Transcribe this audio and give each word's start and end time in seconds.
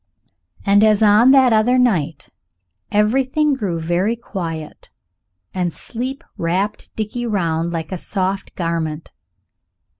And 0.65 0.83
as 0.83 1.03
on 1.03 1.29
that 1.29 1.53
other 1.53 1.77
night 1.77 2.29
everything 2.91 3.53
grew 3.53 3.79
very 3.79 4.15
quiet, 4.15 4.89
and 5.53 5.71
sleep 5.71 6.23
wrapped 6.39 6.89
Dickie 6.95 7.27
round 7.27 7.71
like 7.71 7.91
a 7.91 7.99
soft 7.99 8.55
garment. 8.55 9.11